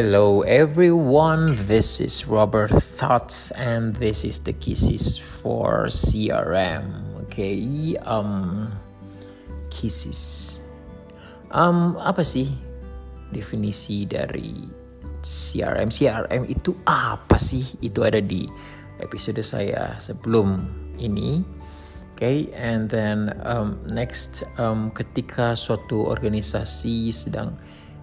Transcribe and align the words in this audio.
Hello 0.00 0.40
everyone, 0.48 1.52
this 1.68 2.00
is 2.00 2.24
Robert 2.24 2.72
Thoughts 2.72 3.52
and 3.52 3.92
this 4.00 4.24
is 4.24 4.40
the 4.40 4.56
Kisses 4.56 5.20
for 5.20 5.92
CRM. 5.92 7.04
Okay, 7.28 7.60
um 8.08 8.64
Kisses. 9.68 10.56
Um 11.52 12.00
apa 12.00 12.24
sih 12.24 12.48
definisi 13.28 14.08
dari 14.08 14.64
CRM? 15.20 15.92
CRM 15.92 16.48
itu 16.48 16.72
apa 16.88 17.36
sih? 17.36 17.68
Itu 17.84 18.00
ada 18.00 18.24
di 18.24 18.48
episode 19.04 19.44
saya 19.44 20.00
sebelum 20.00 20.64
ini. 20.96 21.44
Okay, 22.16 22.48
and 22.56 22.88
then 22.88 23.36
um, 23.44 23.76
next 23.84 24.48
um, 24.56 24.96
ketika 24.96 25.52
suatu 25.52 26.08
organisasi 26.08 27.12
sedang 27.12 27.52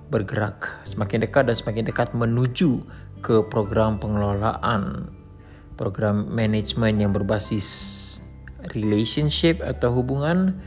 bergerak 0.08 0.84
semakin 0.88 1.24
dekat 1.24 1.48
dan 1.48 1.56
semakin 1.56 1.84
dekat 1.84 2.16
menuju 2.16 2.84
ke 3.20 3.44
program 3.52 4.00
pengelolaan 4.00 5.12
program 5.78 6.26
manajemen 6.34 6.98
yang 6.98 7.12
berbasis 7.14 7.68
relationship 8.74 9.62
atau 9.62 9.94
hubungan 9.94 10.58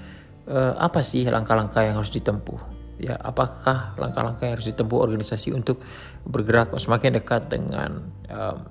uh, 0.47 0.79
apa 0.79 1.03
sih 1.03 1.27
langkah-langkah 1.27 1.83
yang 1.83 1.99
harus 1.99 2.15
ditempuh? 2.15 2.79
Ya 3.01 3.17
apakah 3.19 3.97
langkah-langkah 3.97 4.47
yang 4.47 4.55
harus 4.61 4.71
ditempuh 4.71 4.99
organisasi 5.03 5.57
untuk 5.57 5.83
bergerak 6.29 6.71
semakin 6.79 7.17
dekat 7.17 7.49
dengan 7.51 8.13
um, 8.31 8.69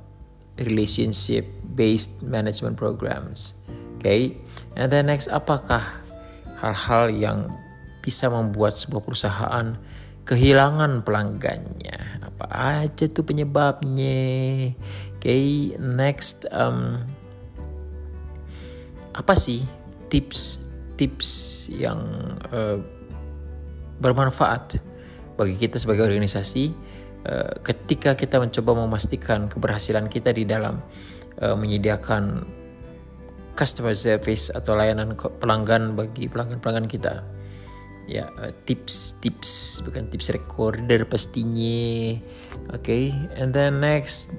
relationship 0.55 1.43
based 1.75 2.23
management 2.23 2.79
programs? 2.79 3.59
Okay 3.99 4.39
and 4.79 4.87
then 4.93 5.11
next 5.11 5.27
apakah 5.27 5.83
hal-hal 6.63 7.11
yang 7.11 7.51
bisa 7.99 8.31
membuat 8.31 8.79
sebuah 8.79 9.03
perusahaan 9.03 9.75
kehilangan 10.25 11.03
pelanggannya. 11.03 12.23
Apa 12.25 12.45
aja 12.83 13.05
tuh 13.07 13.23
penyebabnya? 13.23 14.73
Oke 15.19 15.27
okay, 15.27 15.47
next 15.75 16.47
um, 16.55 17.03
apa 19.11 19.35
sih 19.35 19.59
tips 20.07 20.63
tips 20.95 21.29
yang 21.67 21.99
uh, 22.55 22.79
bermanfaat 23.99 24.79
bagi 25.35 25.59
kita 25.59 25.75
sebagai 25.75 26.07
organisasi 26.07 26.71
uh, 27.27 27.59
ketika 27.63 28.15
kita 28.15 28.39
mencoba 28.39 28.79
memastikan 28.79 29.51
keberhasilan 29.51 30.07
kita 30.07 30.31
di 30.31 30.47
dalam 30.47 30.79
uh, 31.43 31.55
menyediakan 31.59 32.47
customer 33.59 33.91
service 33.91 34.55
atau 34.55 34.79
layanan 34.79 35.19
pelanggan 35.19 35.99
bagi 35.99 36.31
pelanggan-pelanggan 36.31 36.87
kita 36.87 37.38
ya 38.09 38.25
tips-tips 38.65 39.79
uh, 39.79 39.85
bukan 39.85 40.09
tips 40.09 40.33
recorder 40.33 41.05
pastinya 41.05 42.17
oke 42.73 42.81
okay. 42.81 43.13
and 43.37 43.53
then 43.53 43.77
next 43.77 44.33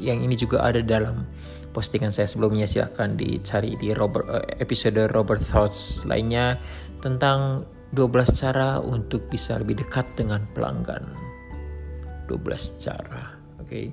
yang 0.00 0.24
ini 0.24 0.32
juga 0.32 0.64
ada 0.64 0.80
dalam 0.80 1.28
postingan 1.76 2.08
saya 2.10 2.24
sebelumnya 2.24 2.64
silahkan 2.64 3.14
dicari 3.14 3.76
di 3.76 3.92
Robert, 3.92 4.24
uh, 4.24 4.44
episode 4.56 4.96
Robert 5.12 5.44
Thoughts 5.44 6.08
lainnya 6.08 6.56
tentang 7.04 7.68
12 7.92 8.08
cara 8.40 8.80
untuk 8.80 9.28
bisa 9.28 9.60
lebih 9.60 9.84
dekat 9.84 10.08
dengan 10.16 10.48
pelanggan 10.56 11.04
12 12.32 12.40
cara 12.80 13.36
oke 13.60 13.68
okay. 13.68 13.92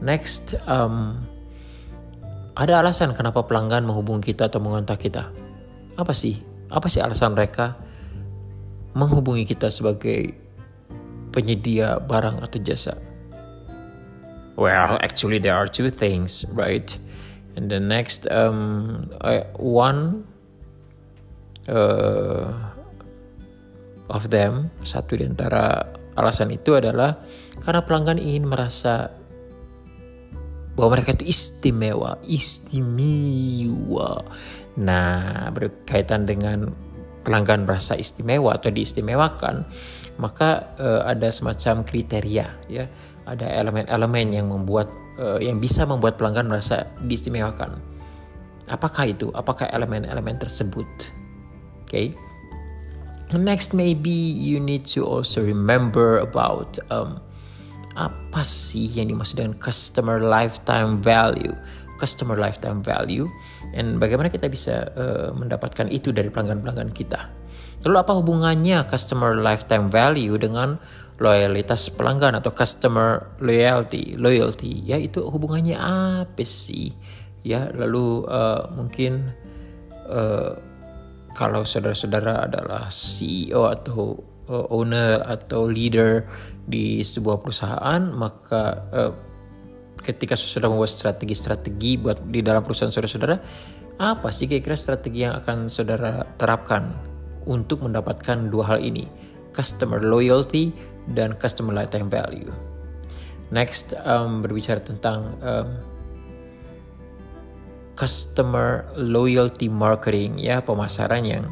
next 0.00 0.56
um, 0.64 1.20
ada 2.56 2.80
alasan 2.80 3.12
kenapa 3.12 3.44
pelanggan 3.44 3.84
menghubungi 3.84 4.32
kita 4.32 4.48
atau 4.48 4.64
mengontak 4.64 5.04
kita 5.04 5.28
apa 6.00 6.16
sih 6.16 6.40
apa 6.72 6.88
sih 6.88 7.04
alasan 7.04 7.36
mereka 7.36 7.91
menghubungi 8.92 9.48
kita 9.48 9.72
sebagai 9.72 10.36
penyedia 11.32 11.98
barang 12.04 12.44
atau 12.44 12.58
jasa? 12.60 12.94
Well, 14.54 15.00
actually 15.00 15.40
there 15.40 15.56
are 15.56 15.66
two 15.66 15.88
things, 15.88 16.44
right? 16.52 16.92
And 17.56 17.72
the 17.72 17.80
next 17.80 18.28
um, 18.28 19.08
one 19.56 20.28
uh, 21.68 22.52
of 24.12 24.28
them, 24.28 24.68
satu 24.84 25.16
di 25.16 25.24
antara 25.24 25.88
alasan 26.16 26.52
itu 26.52 26.76
adalah 26.76 27.16
karena 27.64 27.80
pelanggan 27.84 28.20
ingin 28.20 28.44
merasa 28.44 29.08
bahwa 30.76 30.96
mereka 30.96 31.12
itu 31.16 31.28
istimewa, 31.28 32.16
istimewa. 32.24 34.24
Nah, 34.80 35.52
berkaitan 35.52 36.24
dengan 36.24 36.72
pelanggan 37.22 37.64
merasa 37.66 37.96
istimewa 37.96 38.58
atau 38.58 38.70
diistimewakan, 38.70 39.64
maka 40.20 40.74
uh, 40.76 41.02
ada 41.08 41.30
semacam 41.32 41.86
kriteria 41.86 42.46
ya, 42.68 42.84
ada 43.24 43.46
elemen-elemen 43.48 44.34
yang 44.34 44.46
membuat 44.50 44.90
uh, 45.18 45.38
yang 45.38 45.62
bisa 45.62 45.86
membuat 45.88 46.18
pelanggan 46.18 46.50
merasa 46.50 46.90
diistimewakan. 47.02 47.78
Apakah 48.70 49.10
itu? 49.10 49.30
Apakah 49.34 49.68
elemen-elemen 49.70 50.38
tersebut? 50.38 50.86
Oke. 51.86 51.88
Okay. 51.88 52.06
Next 53.32 53.72
maybe 53.72 54.12
you 54.12 54.60
need 54.60 54.84
to 54.92 55.08
also 55.08 55.40
remember 55.40 56.20
about 56.20 56.76
um, 56.92 57.16
apa 57.96 58.44
sih 58.44 58.88
yang 58.92 59.08
dimaksud 59.08 59.40
dengan 59.40 59.56
customer 59.56 60.20
lifetime 60.20 61.00
value 61.00 61.52
customer 62.02 62.34
lifetime 62.34 62.82
value 62.82 63.30
dan 63.70 64.02
bagaimana 64.02 64.26
kita 64.26 64.50
bisa 64.50 64.90
uh, 64.98 65.30
mendapatkan 65.30 65.86
itu 65.86 66.10
dari 66.10 66.26
pelanggan-pelanggan 66.26 66.90
kita. 66.90 67.30
Lalu 67.86 67.96
apa 68.02 68.12
hubungannya 68.18 68.82
customer 68.90 69.38
lifetime 69.38 69.86
value 69.86 70.34
dengan 70.34 70.82
loyalitas 71.22 71.86
pelanggan 71.94 72.34
atau 72.42 72.50
customer 72.50 73.38
loyalty? 73.38 74.18
Loyalty 74.18 74.82
ya 74.82 74.98
itu 74.98 75.22
hubungannya 75.22 75.78
apa 75.78 76.42
sih? 76.42 76.90
Ya 77.46 77.70
lalu 77.70 78.26
uh, 78.26 78.70
mungkin 78.74 79.30
uh, 80.10 80.58
kalau 81.38 81.62
saudara-saudara 81.62 82.50
adalah 82.50 82.90
CEO 82.90 83.70
atau 83.70 84.18
uh, 84.46 84.66
owner 84.70 85.22
atau 85.26 85.66
leader 85.66 86.26
di 86.62 87.02
sebuah 87.02 87.42
perusahaan 87.42 88.02
maka 88.14 88.62
uh, 88.94 89.12
ketika 90.02 90.34
saudara 90.34 90.74
membuat 90.74 90.90
strategi-strategi 90.90 91.96
buat 91.96 92.18
di 92.26 92.42
dalam 92.42 92.66
perusahaan 92.66 92.90
saudara-saudara, 92.90 93.36
apa 94.02 94.28
sih 94.34 94.50
kira-kira 94.50 94.74
strategi 94.74 95.22
yang 95.22 95.38
akan 95.38 95.70
saudara 95.70 96.26
terapkan 96.36 96.90
untuk 97.46 97.86
mendapatkan 97.86 98.50
dua 98.50 98.76
hal 98.76 98.78
ini, 98.82 99.06
customer 99.54 100.02
loyalty 100.02 100.74
dan 101.14 101.34
customer 101.38 101.74
lifetime 101.74 102.10
value. 102.10 102.50
Next, 103.52 103.92
um, 104.02 104.40
berbicara 104.40 104.80
tentang 104.80 105.38
um, 105.44 105.68
customer 107.94 108.88
loyalty 108.96 109.68
marketing 109.68 110.40
ya 110.40 110.64
pemasaran 110.64 111.22
yang 111.22 111.44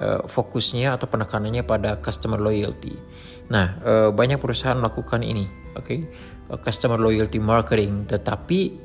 uh, 0.00 0.24
fokusnya 0.24 0.96
atau 0.96 1.06
penekanannya 1.06 1.62
pada 1.62 2.00
customer 2.00 2.40
loyalty. 2.40 2.96
Nah, 3.52 3.76
uh, 3.84 4.10
banyak 4.10 4.40
perusahaan 4.40 4.78
melakukan 4.78 5.20
ini? 5.20 5.63
Okay? 5.78 6.06
Uh, 6.50 6.58
customer 6.58 6.96
loyalty 6.98 7.42
marketing, 7.42 8.06
tetapi 8.06 8.76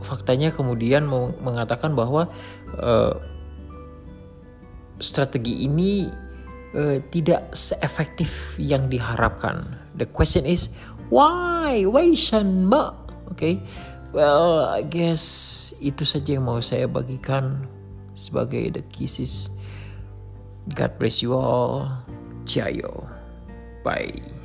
faktanya 0.00 0.48
kemudian 0.48 1.04
mengatakan 1.44 1.92
bahwa 1.92 2.30
uh, 2.80 3.14
strategi 5.02 5.68
ini 5.68 6.08
uh, 6.72 6.98
tidak 7.12 7.52
seefektif 7.52 8.56
yang 8.56 8.88
diharapkan. 8.88 9.66
The 9.98 10.08
question 10.08 10.48
is 10.48 10.72
why? 11.12 11.84
Why 11.84 12.16
Shanma? 12.16 12.96
Oke. 13.28 13.36
Okay. 13.36 13.54
Well, 14.12 14.68
I 14.68 14.84
guess 14.84 15.72
itu 15.80 16.04
saja 16.04 16.36
yang 16.36 16.44
mau 16.44 16.60
saya 16.60 16.84
bagikan 16.84 17.64
sebagai 18.12 18.76
the 18.76 18.84
kisses. 18.92 19.48
God 20.76 21.00
bless 21.00 21.24
you 21.24 21.32
all. 21.32 21.88
Jayo. 22.44 23.08
Bye. 23.80 24.41